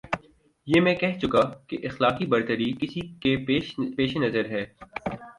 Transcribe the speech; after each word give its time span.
یہ 0.67 0.81
میں 0.81 0.93
کہہ 0.95 1.19
چکا 1.21 1.41
کہ 1.67 1.77
اخلاقی 1.83 2.25
برتری 2.25 2.71
کسی 2.71 3.01
کے 3.21 3.35
پیش 3.97 4.17
نظر 4.17 4.49
ہے۔ 4.49 4.65